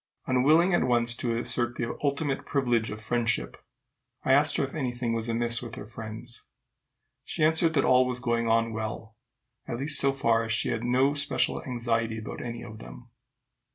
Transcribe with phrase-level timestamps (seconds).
[0.25, 3.55] Unwilling at once to assert the ultimate privilege of friendship,
[4.25, 6.41] I asked her if any thing was amiss with her friends.
[7.23, 9.15] She answered that all was going on well,
[9.67, 13.11] at least so far that she had no special anxiety about any of them.